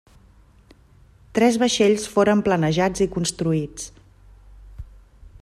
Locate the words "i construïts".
3.07-3.89